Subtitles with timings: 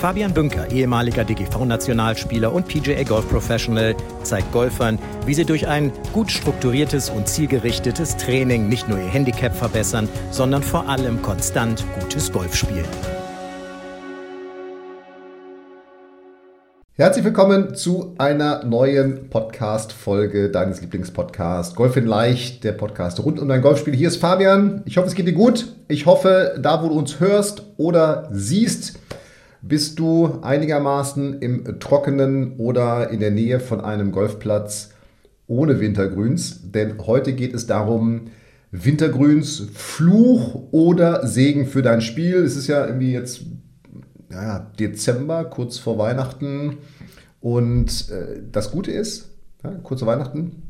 [0.00, 6.30] Fabian Bünker, ehemaliger DGV-Nationalspieler und PGA Golf Professional, zeigt Golfern, wie sie durch ein gut
[6.30, 12.54] strukturiertes und zielgerichtetes Training nicht nur ihr Handicap verbessern, sondern vor allem konstant gutes Golf
[12.54, 12.84] spielen.
[16.98, 23.48] Herzlich willkommen zu einer neuen Podcast-Folge deines Lieblingspodcasts Golf in Leicht, der Podcast rund um
[23.48, 23.94] dein Golfspiel.
[23.94, 24.82] Hier ist Fabian.
[24.84, 25.74] Ich hoffe, es geht dir gut.
[25.88, 28.98] Ich hoffe, da wo du uns hörst oder siehst,
[29.68, 34.90] bist du einigermaßen im Trockenen oder in der Nähe von einem Golfplatz
[35.46, 36.70] ohne Wintergrüns.
[36.70, 38.28] Denn heute geht es darum,
[38.70, 42.36] Wintergrüns, Fluch oder Segen für dein Spiel.
[42.36, 43.42] Es ist ja irgendwie jetzt
[44.30, 46.78] ja, Dezember, kurz vor Weihnachten.
[47.40, 49.30] Und äh, das Gute ist,
[49.62, 50.62] ja, kurz vor Weihnachten,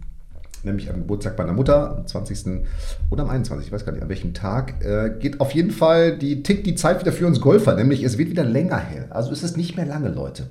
[0.66, 2.62] nämlich am Geburtstag meiner Mutter, am 20.
[3.10, 6.18] oder am 21., ich weiß gar nicht, an welchem Tag, äh, geht auf jeden Fall
[6.18, 9.06] die tickt die Zeit wieder für uns Golfer, nämlich es wird wieder länger hell.
[9.08, 10.48] Also es ist nicht mehr lange, Leute.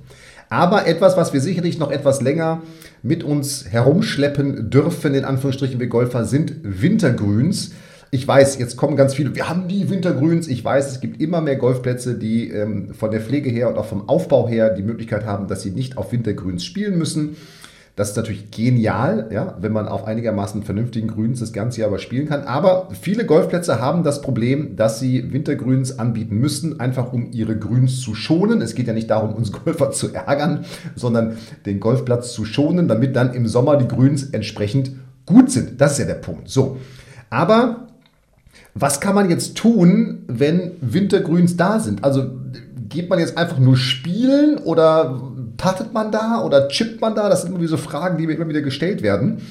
[0.48, 2.62] Aber etwas, was wir sicherlich noch etwas länger
[3.02, 7.72] mit uns herumschleppen dürfen, in Anführungsstrichen wir Golfer, sind Wintergrüns.
[8.12, 10.46] Ich weiß, jetzt kommen ganz viele, wir haben die Wintergrüns.
[10.46, 13.86] Ich weiß, es gibt immer mehr Golfplätze, die ähm, von der Pflege her und auch
[13.86, 17.36] vom Aufbau her die Möglichkeit haben, dass sie nicht auf Wintergrüns spielen müssen.
[17.96, 21.98] Das ist natürlich genial, ja, wenn man auf einigermaßen vernünftigen Grüns das ganze Jahr über
[21.98, 22.42] spielen kann.
[22.42, 28.02] Aber viele Golfplätze haben das Problem, dass sie Wintergrüns anbieten müssen, einfach um ihre Grüns
[28.02, 28.60] zu schonen.
[28.60, 33.16] Es geht ja nicht darum, uns Golfer zu ärgern, sondern den Golfplatz zu schonen, damit
[33.16, 34.90] dann im Sommer die Grüns entsprechend
[35.24, 35.80] gut sind.
[35.80, 36.50] Das ist ja der Punkt.
[36.50, 36.76] So.
[37.30, 37.86] Aber
[38.74, 42.04] was kann man jetzt tun, wenn Wintergrüns da sind?
[42.04, 42.30] Also
[42.90, 45.20] geht man jetzt einfach nur spielen oder
[45.56, 47.28] puttet man da oder chippt man da?
[47.28, 49.42] Das sind immer so Fragen, die mir immer wieder gestellt werden,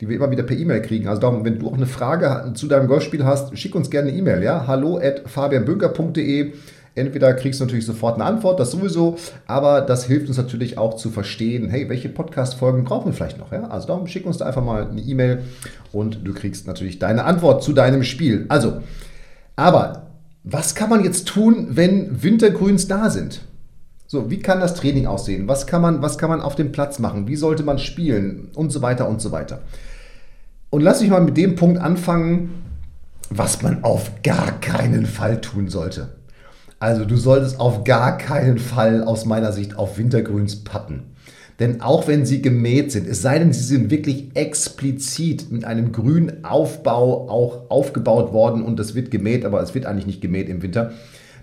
[0.00, 1.08] die wir immer wieder per E-Mail kriegen.
[1.08, 4.18] Also darum, wenn du auch eine Frage zu deinem Golfspiel hast, schick uns gerne eine
[4.18, 4.66] E-Mail, ja?
[4.66, 6.52] Hallo at fabianbünker.de
[6.96, 9.16] Entweder kriegst du natürlich sofort eine Antwort, das sowieso,
[9.46, 13.50] aber das hilft uns natürlich auch zu verstehen, hey, welche Podcast-Folgen brauchen wir vielleicht noch?
[13.50, 13.66] Ja?
[13.68, 15.42] Also darum schick uns da einfach mal eine E-Mail
[15.92, 18.46] und du kriegst natürlich deine Antwort zu deinem Spiel.
[18.48, 18.80] Also,
[19.56, 20.06] aber
[20.44, 23.40] was kann man jetzt tun, wenn Wintergrüns da sind?
[24.14, 25.48] So, wie kann das Training aussehen?
[25.48, 27.26] Was kann man, was kann man auf dem Platz machen?
[27.26, 28.48] Wie sollte man spielen?
[28.54, 29.62] Und so weiter und so weiter.
[30.70, 32.50] Und lass mich mal mit dem Punkt anfangen,
[33.28, 36.10] was man auf gar keinen Fall tun sollte.
[36.78, 41.02] Also du solltest auf gar keinen Fall aus meiner Sicht auf Wintergrüns patten.
[41.58, 45.90] Denn auch wenn sie gemäht sind, es sei denn, sie sind wirklich explizit mit einem
[45.90, 50.48] grünen Aufbau auch aufgebaut worden und es wird gemäht, aber es wird eigentlich nicht gemäht
[50.48, 50.92] im Winter.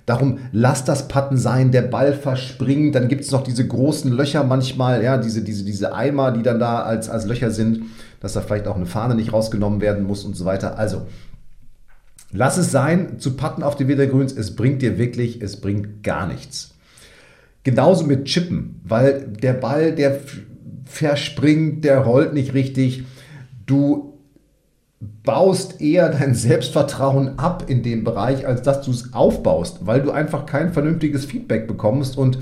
[0.06, 4.44] Darum lass das Patten sein, der Ball verspringt, dann gibt es noch diese großen Löcher
[4.44, 7.84] manchmal, ja, diese, diese, diese Eimer, die dann da als, als Löcher sind,
[8.20, 10.78] dass da vielleicht auch eine Fahne nicht rausgenommen werden muss und so weiter.
[10.78, 11.04] Also
[12.34, 14.32] Lass es sein, zu patten auf die Wiedergrüns.
[14.34, 16.74] Es bringt dir wirklich, es bringt gar nichts.
[17.64, 20.20] Genauso mit Chippen, weil der Ball, der
[20.86, 23.04] verspringt, der rollt nicht richtig.
[23.66, 24.11] Du
[25.24, 30.12] baust eher dein Selbstvertrauen ab in dem Bereich, als dass du es aufbaust, weil du
[30.12, 32.40] einfach kein vernünftiges Feedback bekommst und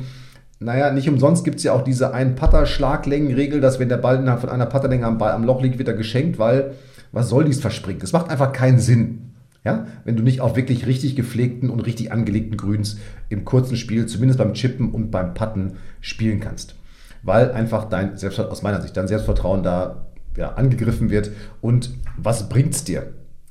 [0.62, 4.50] naja, nicht umsonst gibt es ja auch diese Ein-Putter-Schlaglängenregel, dass wenn der Ball innerhalb von
[4.50, 6.75] einer Putterlänge am, am Loch liegt, wird er geschenkt, weil
[7.14, 8.02] was soll dies verspringen?
[8.02, 9.31] Das macht einfach keinen Sinn.
[9.66, 14.06] Ja, wenn du nicht auf wirklich richtig gepflegten und richtig angelegten Grüns im kurzen Spiel,
[14.06, 16.75] zumindest beim Chippen und beim Putten, spielen kannst.
[17.24, 20.09] Weil einfach dein Selbstvertrauen, aus meiner Sicht, dein Selbstvertrauen da
[20.39, 21.31] ja, angegriffen wird.
[21.61, 23.07] Und was bringt es dir?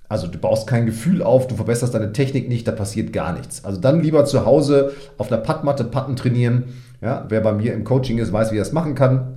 [0.08, 3.64] Also du baust kein Gefühl auf, du verbesserst deine Technik nicht, da passiert gar nichts.
[3.64, 6.64] Also dann lieber zu Hause auf einer Puttmatte Putten trainieren.
[7.02, 9.34] Ja, wer bei mir im Coaching ist, weiß, wie er es machen kann.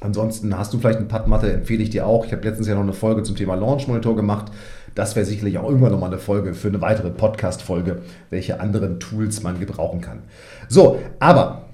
[0.00, 2.24] Ansonsten hast du vielleicht eine Puttmatte, empfehle ich dir auch.
[2.24, 4.50] Ich habe letztens ja noch eine Folge zum Thema Launch Monitor gemacht.
[4.94, 8.00] Das wäre sicherlich auch irgendwann nochmal eine Folge für eine weitere Podcast-Folge,
[8.30, 10.20] welche anderen Tools man gebrauchen kann.
[10.68, 11.65] So, aber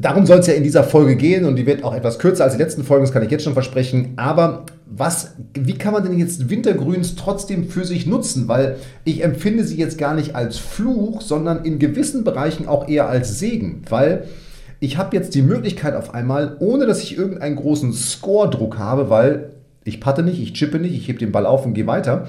[0.00, 2.54] darum soll es ja in dieser Folge gehen und die wird auch etwas kürzer als
[2.54, 4.14] die letzten Folgen, das kann ich jetzt schon versprechen.
[4.16, 8.48] Aber was, wie kann man denn jetzt Wintergrüns trotzdem für sich nutzen?
[8.48, 13.08] Weil ich empfinde sie jetzt gar nicht als Fluch, sondern in gewissen Bereichen auch eher
[13.08, 13.82] als Segen.
[13.88, 14.24] Weil
[14.80, 19.50] ich habe jetzt die Möglichkeit auf einmal, ohne dass ich irgendeinen großen Score-Druck habe, weil
[19.84, 22.28] ich patte nicht, ich chippe nicht, ich hebe den Ball auf und gehe weiter,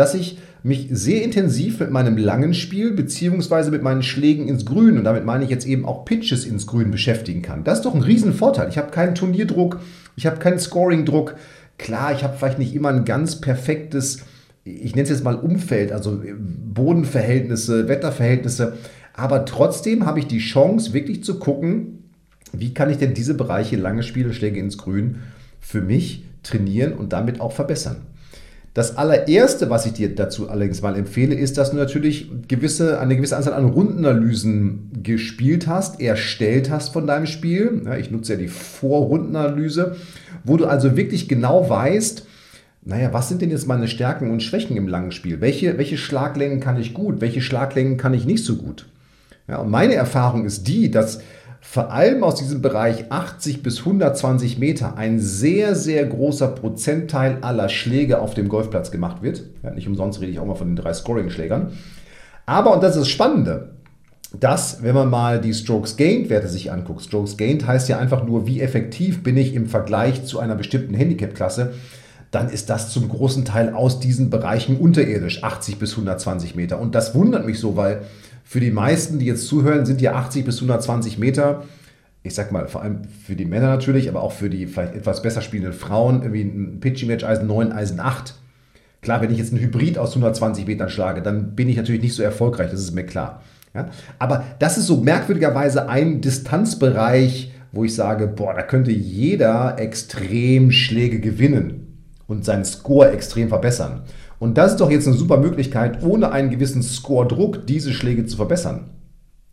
[0.00, 4.98] dass ich mich sehr intensiv mit meinem langen Spiel beziehungsweise mit meinen Schlägen ins Grün
[4.98, 7.64] und damit meine ich jetzt eben auch Pitches ins Grün beschäftigen kann.
[7.64, 8.68] Das ist doch ein Riesenvorteil.
[8.68, 9.80] Ich habe keinen Turnierdruck,
[10.16, 11.36] ich habe keinen Scoring-Druck.
[11.78, 14.24] Klar, ich habe vielleicht nicht immer ein ganz perfektes
[14.64, 18.74] ich nenne es jetzt mal Umfeld, also Bodenverhältnisse, Wetterverhältnisse.
[19.14, 22.04] Aber trotzdem habe ich die Chance, wirklich zu gucken,
[22.52, 25.16] wie kann ich denn diese Bereiche, lange Spiele, Schläge ins Grün,
[25.60, 27.96] für mich trainieren und damit auch verbessern.
[28.72, 33.16] Das allererste, was ich dir dazu allerdings mal empfehle, ist, dass du natürlich gewisse, eine
[33.16, 37.82] gewisse Anzahl an Rundenanalysen gespielt hast, erstellt hast von deinem Spiel.
[37.84, 39.96] Ja, ich nutze ja die Vorrundenanalyse,
[40.44, 42.26] wo du also wirklich genau weißt,
[42.82, 45.40] naja, was sind denn jetzt meine Stärken und Schwächen im langen Spiel?
[45.40, 47.20] Welche, welche Schlaglängen kann ich gut?
[47.20, 48.86] Welche Schlaglängen kann ich nicht so gut?
[49.48, 51.20] Ja, und meine Erfahrung ist die, dass
[51.60, 57.68] vor allem aus diesem Bereich 80 bis 120 Meter ein sehr, sehr großer Prozentteil aller
[57.68, 59.44] Schläge auf dem Golfplatz gemacht wird.
[59.62, 61.72] Ja, nicht umsonst rede ich auch mal von den drei Scoring-Schlägern.
[62.46, 63.74] Aber, und das ist das Spannende,
[64.38, 68.24] dass, wenn man mal die Strokes Gained Werte sich anguckt, Strokes Gained heißt ja einfach
[68.24, 71.74] nur, wie effektiv bin ich im Vergleich zu einer bestimmten Handicap-Klasse,
[72.30, 76.80] dann ist das zum großen Teil aus diesen Bereichen unterirdisch, 80 bis 120 Meter.
[76.80, 78.02] Und das wundert mich so, weil
[78.50, 81.62] für die meisten, die jetzt zuhören, sind ja 80 bis 120 Meter.
[82.24, 85.22] Ich sag mal, vor allem für die Männer natürlich, aber auch für die vielleicht etwas
[85.22, 88.34] besser spielenden Frauen, irgendwie ein Pitching Match Eisen 9, Eisen 8.
[89.02, 92.16] Klar, wenn ich jetzt einen Hybrid aus 120 Metern schlage, dann bin ich natürlich nicht
[92.16, 93.40] so erfolgreich, das ist mir klar.
[93.72, 93.88] Ja?
[94.18, 100.72] Aber das ist so merkwürdigerweise ein Distanzbereich, wo ich sage, boah, da könnte jeder extrem
[100.72, 104.02] Schläge gewinnen und seinen Score extrem verbessern.
[104.40, 108.38] Und das ist doch jetzt eine super Möglichkeit, ohne einen gewissen Score-Druck diese Schläge zu
[108.38, 108.86] verbessern.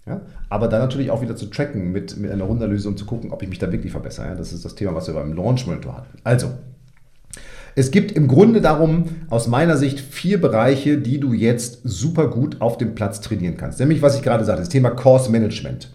[0.07, 0.21] Ja?
[0.49, 3.43] Aber dann natürlich auch wieder zu tracken mit, mit einer Rundanalyse und zu gucken, ob
[3.43, 4.27] ich mich da wirklich verbessere.
[4.27, 4.35] Ja?
[4.35, 6.17] Das ist das Thema, was wir beim Launch Monitor hatten.
[6.23, 6.51] Also,
[7.75, 12.61] es gibt im Grunde darum aus meiner Sicht vier Bereiche, die du jetzt super gut
[12.61, 13.79] auf dem Platz trainieren kannst.
[13.79, 15.89] Nämlich, was ich gerade sagte, das Thema Course Management.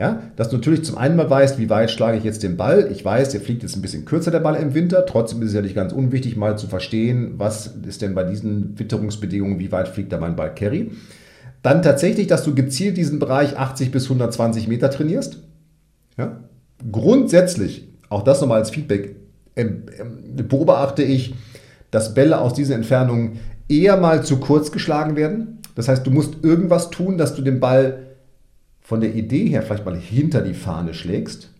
[0.00, 2.88] Ja, dass du natürlich zum einen mal weißt, wie weit schlage ich jetzt den Ball.
[2.90, 5.04] Ich weiß, der fliegt jetzt ein bisschen kürzer, der Ball im Winter.
[5.04, 8.78] Trotzdem ist es ja nicht ganz unwichtig, mal zu verstehen, was ist denn bei diesen
[8.78, 10.92] Witterungsbedingungen, wie weit fliegt da mein Ball Carry.
[11.62, 15.42] Dann tatsächlich, dass du gezielt diesen Bereich 80 bis 120 Meter trainierst.
[16.16, 16.44] Ja?
[16.90, 19.16] Grundsätzlich, auch das nochmal als Feedback,
[19.54, 21.34] ähm, ähm, beobachte ich,
[21.90, 25.58] dass Bälle aus diesen Entfernungen eher mal zu kurz geschlagen werden.
[25.74, 28.09] Das heißt, du musst irgendwas tun, dass du den Ball
[28.90, 31.50] von der Idee her vielleicht mal hinter die Fahne schlägst,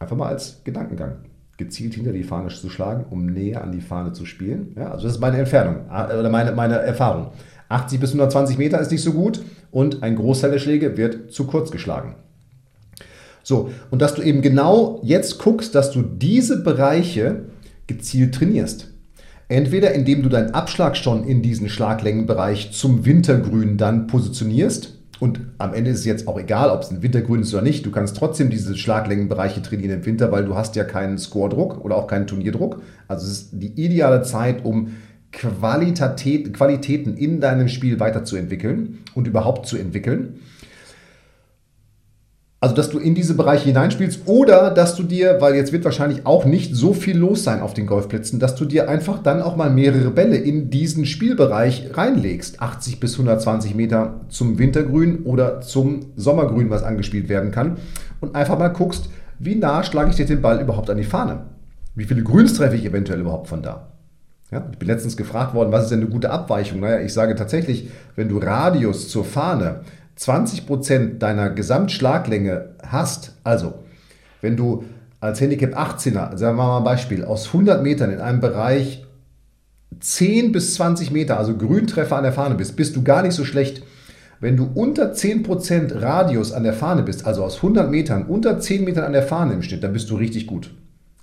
[0.00, 1.18] einfach mal als Gedankengang
[1.58, 4.72] gezielt hinter die Fahne zu schlagen, um näher an die Fahne zu spielen.
[4.74, 7.28] Ja, also das ist meine Entfernung äh, oder meine, meine Erfahrung.
[7.68, 11.46] 80 bis 120 Meter ist nicht so gut und ein Großteil der Schläge wird zu
[11.46, 12.16] kurz geschlagen.
[13.44, 17.44] So, und dass du eben genau jetzt guckst, dass du diese Bereiche
[17.86, 18.88] gezielt trainierst.
[19.46, 25.72] Entweder indem du deinen Abschlag schon in diesen Schlaglängenbereich zum Wintergrün dann positionierst, und am
[25.72, 27.86] Ende ist es jetzt auch egal, ob es ein Wintergrün ist oder nicht.
[27.86, 31.94] Du kannst trotzdem diese Schlaglängenbereiche trainieren im Winter, weil du hast ja keinen Scoredruck oder
[31.94, 32.82] auch keinen Turnierdruck.
[33.06, 34.96] Also es ist die ideale Zeit, um
[35.30, 40.40] Qualitäten in deinem Spiel weiterzuentwickeln und überhaupt zu entwickeln.
[42.62, 46.26] Also, dass du in diese Bereiche hineinspielst oder dass du dir, weil jetzt wird wahrscheinlich
[46.26, 49.56] auch nicht so viel los sein auf den Golfplätzen, dass du dir einfach dann auch
[49.56, 52.62] mal mehrere Bälle in diesen Spielbereich reinlegst.
[52.62, 57.78] 80 bis 120 Meter zum Wintergrün oder zum Sommergrün, was angespielt werden kann.
[58.20, 59.08] Und einfach mal guckst,
[59.40, 61.40] wie nah schlage ich dir den Ball überhaupt an die Fahne?
[61.96, 63.88] Wie viele Grüns treffe ich eventuell überhaupt von da?
[64.52, 66.78] Ja, ich bin letztens gefragt worden, was ist denn eine gute Abweichung?
[66.78, 69.80] Naja, ich sage tatsächlich, wenn du Radius zur Fahne
[70.18, 73.74] 20% deiner Gesamtschlaglänge hast, also
[74.40, 74.84] wenn du
[75.20, 79.06] als Handicap 18er, sagen wir mal ein Beispiel, aus 100 Metern in einem Bereich
[80.00, 83.44] 10 bis 20 Meter, also Grüntreffer an der Fahne bist, bist du gar nicht so
[83.44, 83.84] schlecht.
[84.40, 88.82] Wenn du unter 10% Radius an der Fahne bist, also aus 100 Metern, unter 10
[88.82, 90.74] Metern an der Fahne im Schnitt, dann bist du richtig gut.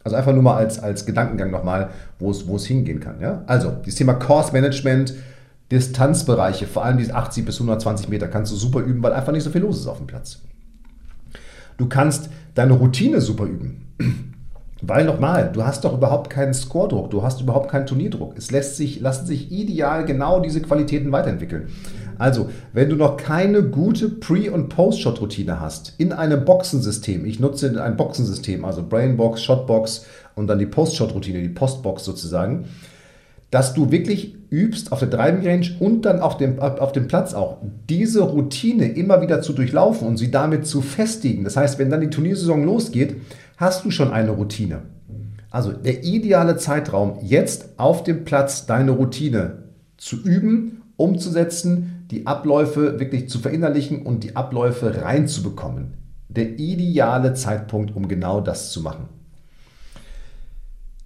[0.05, 3.19] Also einfach nur mal als, als Gedankengang nochmal, wo es, wo es hingehen kann.
[3.19, 3.43] Ja?
[3.47, 5.13] Also, das Thema Course Management,
[5.71, 9.43] Distanzbereiche, vor allem diese 80 bis 120 Meter, kannst du super üben, weil einfach nicht
[9.43, 10.39] so viel los ist auf dem Platz.
[11.77, 13.85] Du kannst deine Routine super üben.
[14.81, 18.37] Weil nochmal, du hast doch überhaupt keinen Scoredruck, du hast überhaupt keinen Turnierdruck.
[18.37, 21.67] Es lässt sich, lassen sich ideal genau diese Qualitäten weiterentwickeln.
[22.17, 27.81] Also, wenn du noch keine gute Pre- und Post-Shot-Routine hast, in einem Boxensystem, ich nutze
[27.81, 32.65] ein Boxensystem, also Brainbox, Shotbox und dann die Post-Shot-Routine, die Postbox sozusagen,
[33.51, 37.33] dass du wirklich übst auf der Driving Range und dann auf dem, auf dem Platz
[37.33, 37.57] auch,
[37.89, 41.43] diese Routine immer wieder zu durchlaufen und sie damit zu festigen.
[41.43, 43.15] Das heißt, wenn dann die Turniersaison losgeht,
[43.57, 44.81] hast du schon eine Routine.
[45.51, 49.63] Also der ideale Zeitraum, jetzt auf dem Platz deine Routine
[49.97, 55.93] zu üben, umzusetzen, die Abläufe wirklich zu verinnerlichen und die Abläufe reinzubekommen.
[56.27, 59.09] Der ideale Zeitpunkt, um genau das zu machen.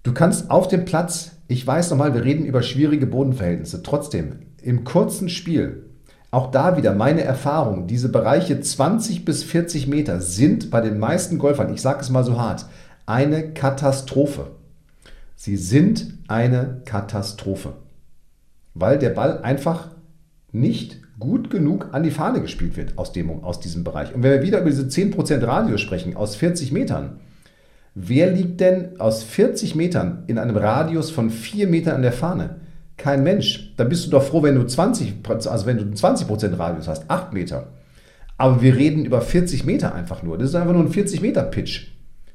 [0.03, 3.83] Du kannst auf dem Platz Ich weiß nochmal, wir reden über schwierige Bodenverhältnisse.
[3.83, 5.85] Trotzdem, im kurzen Spiel,
[6.31, 11.37] auch da wieder meine Erfahrung, diese Bereiche 20 bis 40 Meter sind bei den meisten
[11.37, 12.65] Golfern, ich sage es mal so hart,
[13.05, 14.47] eine Katastrophe.
[15.35, 17.73] Sie sind eine Katastrophe,
[18.73, 19.89] weil der Ball einfach
[20.51, 24.15] nicht gut genug an die Fahne gespielt wird aus, dem, aus diesem Bereich.
[24.15, 27.19] Und wenn wir wieder über diese 10% Radius sprechen, aus 40 Metern,
[27.95, 32.57] wer liegt denn aus 40 Metern in einem Radius von 4 Metern an der Fahne?
[32.97, 33.73] Kein Mensch.
[33.77, 37.33] Dann bist du doch froh, wenn du 20, also wenn du 20% Radius hast, 8
[37.33, 37.67] Meter.
[38.37, 40.37] Aber wir reden über 40 Meter einfach nur.
[40.37, 41.87] Das ist einfach nur ein 40 Meter Pitch.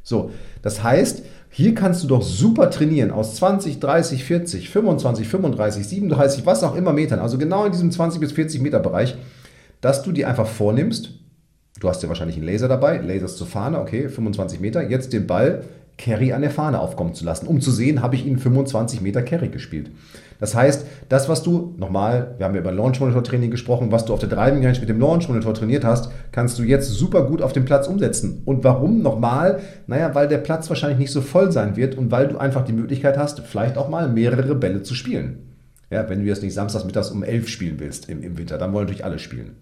[0.02, 0.30] So,
[0.62, 6.46] das heißt, hier kannst du doch super trainieren aus 20, 30, 40, 25, 35, 37,
[6.46, 9.16] was auch immer Metern, also genau in diesem 20 bis 40 Meter Bereich,
[9.80, 11.17] dass du dir einfach vornimmst,
[11.80, 15.26] du hast ja wahrscheinlich einen Laser dabei, Lasers zur Fahne, okay, 25 Meter, jetzt den
[15.26, 15.64] Ball
[15.99, 19.23] Carry an der Fahne aufkommen zu lassen, um zu sehen, habe ich ihn 25 Meter
[19.23, 19.90] Carry gespielt.
[20.38, 24.04] Das heißt, das, was du nochmal, wir haben ja über Launch Monitor Training gesprochen, was
[24.04, 27.25] du auf der Driving Range mit dem Launch Monitor trainiert hast, kannst du jetzt super
[27.25, 28.42] gut auf dem Platz umsetzen.
[28.44, 29.58] Und warum nochmal?
[29.88, 32.73] Naja, weil der Platz wahrscheinlich nicht so voll sein wird und weil du einfach die
[32.73, 35.40] Möglichkeit hast, vielleicht auch mal mehrere Bälle zu spielen.
[35.90, 38.73] Ja, wenn du jetzt nicht samstags mittags um 11 spielen willst im, im Winter, dann
[38.73, 39.56] wollen natürlich alle spielen.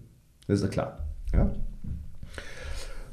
[0.47, 0.99] Das ist ja klar.
[1.33, 1.51] Ja?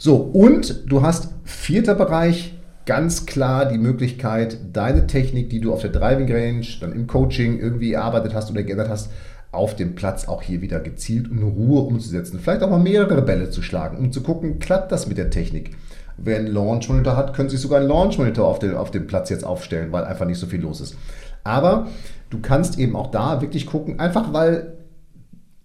[0.04, 5.80] So, und du hast vierter Bereich, ganz klar die Möglichkeit, deine Technik, die du auf
[5.80, 9.11] der Driving Range, dann im Coaching irgendwie erarbeitet hast oder geändert hast,
[9.50, 12.38] auf dem Platz auch hier wieder gezielt in Ruhe umzusetzen.
[12.38, 15.70] Vielleicht auch mal mehrere Bälle zu schlagen, um zu gucken, klappt das mit der Technik.
[16.18, 19.06] Wer einen Launch Monitor hat, können sich sogar einen Launch Monitor auf, den, auf dem
[19.06, 20.99] Platz jetzt aufstellen, weil einfach nicht so viel los ist.
[21.44, 21.87] Aber
[22.28, 24.75] du kannst eben auch da wirklich gucken, einfach weil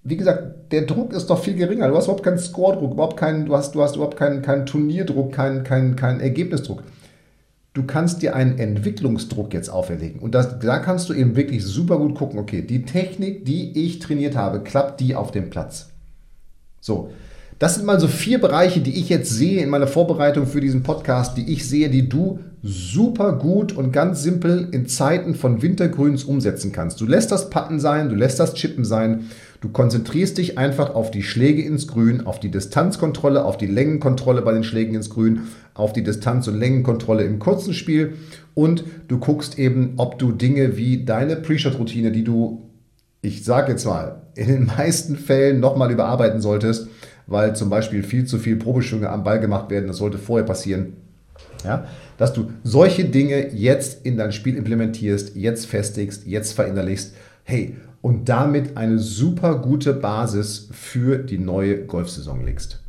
[0.09, 1.87] wie gesagt, der Druck ist doch viel geringer.
[1.87, 5.31] Du hast überhaupt keinen Score-Druck, überhaupt keinen, du hast, du hast überhaupt keinen, keinen Turnierdruck,
[5.31, 6.83] keinen, keinen, keinen Ergebnisdruck
[7.73, 10.19] du kannst dir einen Entwicklungsdruck jetzt auferlegen.
[10.19, 13.99] Und das, da kannst du eben wirklich super gut gucken, okay, die Technik, die ich
[13.99, 15.89] trainiert habe, klappt die auf dem Platz.
[16.81, 17.11] So,
[17.59, 20.83] das sind mal so vier Bereiche, die ich jetzt sehe in meiner Vorbereitung für diesen
[20.83, 26.23] Podcast, die ich sehe, die du super gut und ganz simpel in Zeiten von Wintergrüns
[26.23, 26.99] umsetzen kannst.
[26.99, 29.29] Du lässt das Patten sein, du lässt das Chippen sein,
[29.61, 34.41] du konzentrierst dich einfach auf die Schläge ins Grün, auf die Distanzkontrolle, auf die Längenkontrolle
[34.41, 35.41] bei den Schlägen ins Grün,
[35.73, 38.13] auf die Distanz- und Längenkontrolle im kurzen Spiel
[38.53, 42.69] und du guckst eben, ob du Dinge wie deine Pre-Shot-Routine, die du,
[43.21, 46.87] ich sage jetzt mal, in den meisten Fällen nochmal überarbeiten solltest,
[47.27, 49.87] weil zum Beispiel viel zu viel Probeschwünge am Ball gemacht werden.
[49.87, 50.93] Das sollte vorher passieren.
[51.63, 51.85] Ja,
[52.17, 57.13] dass du solche Dinge jetzt in dein Spiel implementierst, jetzt festigst, jetzt verinnerlichst.
[57.43, 62.81] Hey, und damit eine super gute Basis für die neue Golfsaison legst.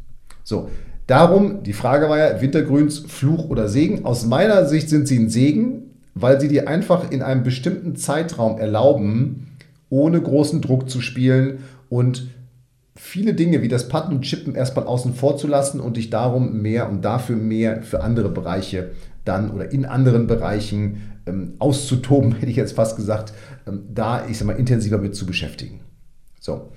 [0.44, 0.68] So,
[1.06, 4.04] darum, die Frage war ja, Wintergrüns Fluch oder Segen.
[4.04, 5.82] Aus meiner Sicht sind sie ein Segen,
[6.14, 9.48] weil sie dir einfach in einem bestimmten Zeitraum erlauben,
[9.88, 12.28] ohne großen Druck zu spielen und
[12.94, 16.60] viele Dinge wie das Putten und Chippen erstmal außen vor zu lassen und dich darum
[16.62, 18.90] mehr und dafür mehr für andere Bereiche
[19.24, 23.32] dann oder in anderen Bereichen ähm, auszutoben, hätte ich jetzt fast gesagt,
[23.66, 25.80] ähm, da ich sag mal intensiver mit zu beschäftigen.
[26.40, 26.72] So.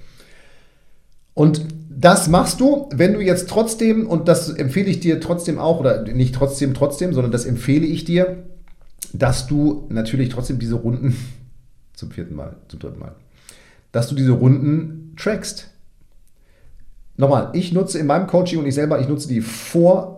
[1.33, 5.79] Und das machst du, wenn du jetzt trotzdem, und das empfehle ich dir trotzdem auch,
[5.79, 8.43] oder nicht trotzdem, trotzdem, sondern das empfehle ich dir,
[9.13, 11.15] dass du natürlich trotzdem diese Runden,
[11.93, 13.15] zum vierten Mal, zum dritten Mal,
[13.91, 15.69] dass du diese Runden trackst.
[17.15, 19.41] Nochmal, ich nutze in meinem Coaching und ich selber, ich nutze die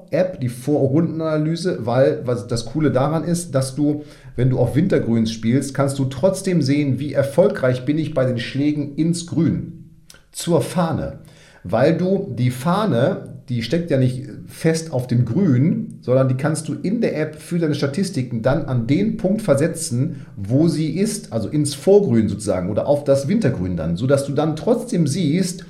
[0.09, 4.03] Vor-App, die Vor-Rundenanalyse, weil was das Coole daran ist, dass du,
[4.35, 8.39] wenn du auf Wintergrüns spielst, kannst du trotzdem sehen, wie erfolgreich bin ich bei den
[8.39, 9.89] Schlägen ins Grün,
[10.31, 11.19] zur Fahne.
[11.63, 16.67] Weil du die Fahne, die steckt ja nicht fest auf dem Grün, sondern die kannst
[16.67, 21.33] du in der App für deine Statistiken dann an den Punkt versetzen, wo sie ist,
[21.33, 25.65] also ins Vorgrün sozusagen oder auf das Wintergrün dann, sodass du dann trotzdem siehst,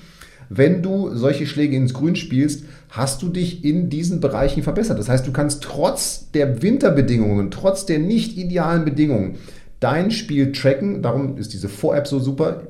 [0.50, 5.00] wenn du solche Schläge ins Grün spielst, hast du dich in diesen Bereichen verbessert.
[5.00, 9.36] Das heißt, du kannst trotz der Winterbedingungen, trotz der nicht idealen Bedingungen
[9.80, 11.02] dein Spiel tracken.
[11.02, 12.64] Darum ist diese Vor-App so super.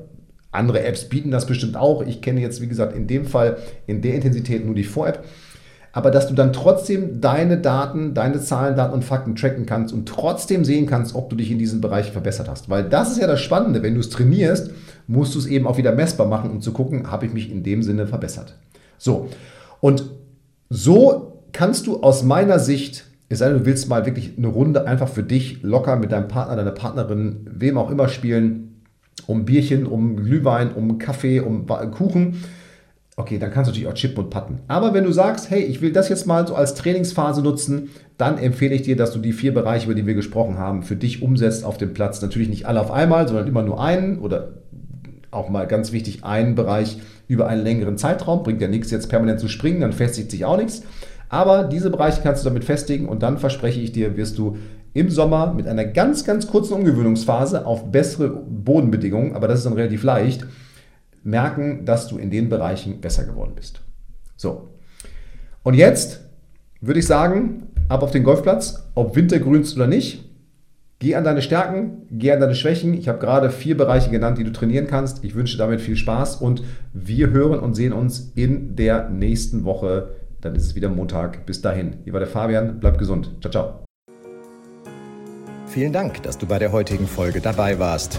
[0.52, 2.06] Andere Apps bieten das bestimmt auch.
[2.06, 5.24] Ich kenne jetzt, wie gesagt, in dem Fall in der Intensität nur die Vor-App
[5.96, 10.06] aber dass du dann trotzdem deine Daten, deine Zahlen, Daten und Fakten tracken kannst und
[10.06, 12.68] trotzdem sehen kannst, ob du dich in diesem Bereich verbessert hast.
[12.68, 14.72] Weil das ist ja das Spannende, wenn du es trainierst,
[15.06, 17.62] musst du es eben auch wieder messbar machen, um zu gucken, habe ich mich in
[17.62, 18.56] dem Sinne verbessert.
[18.98, 19.30] So,
[19.80, 20.04] und
[20.68, 24.86] so kannst du aus meiner Sicht, es sei denn, du willst mal wirklich eine Runde
[24.86, 28.82] einfach für dich locker mit deinem Partner, deiner Partnerin, wem auch immer spielen,
[29.26, 32.34] um Bierchen, um Glühwein, um Kaffee, um Kuchen,
[33.16, 34.60] okay, dann kannst du natürlich auch chippen und putten.
[34.68, 38.36] Aber wenn du sagst, hey, ich will das jetzt mal so als Trainingsphase nutzen, dann
[38.38, 41.22] empfehle ich dir, dass du die vier Bereiche, über die wir gesprochen haben, für dich
[41.22, 42.20] umsetzt auf dem Platz.
[42.20, 44.52] Natürlich nicht alle auf einmal, sondern immer nur einen oder
[45.30, 48.42] auch mal ganz wichtig, einen Bereich über einen längeren Zeitraum.
[48.42, 50.82] Bringt ja nichts, jetzt permanent zu springen, dann festigt sich auch nichts.
[51.28, 54.58] Aber diese Bereiche kannst du damit festigen und dann verspreche ich dir, wirst du
[54.92, 59.74] im Sommer mit einer ganz, ganz kurzen Umgewöhnungsphase auf bessere Bodenbedingungen, aber das ist dann
[59.74, 60.46] relativ leicht,
[61.26, 63.82] merken, dass du in den Bereichen besser geworden bist.
[64.36, 64.68] So.
[65.62, 66.20] Und jetzt
[66.80, 70.22] würde ich sagen, ab auf den Golfplatz, ob wintergrünst oder nicht.
[70.98, 72.94] Geh an deine Stärken, geh an deine Schwächen.
[72.94, 75.24] Ich habe gerade vier Bereiche genannt, die du trainieren kannst.
[75.24, 76.62] Ich wünsche damit viel Spaß und
[76.94, 80.14] wir hören und sehen uns in der nächsten Woche.
[80.40, 81.44] Dann ist es wieder Montag.
[81.44, 81.96] Bis dahin.
[82.04, 82.80] Hier war der Fabian.
[82.80, 83.30] Bleib gesund.
[83.40, 83.84] Ciao, ciao.
[85.66, 88.18] Vielen Dank, dass du bei der heutigen Folge dabei warst.